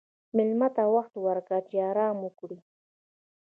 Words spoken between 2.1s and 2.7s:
وکړي.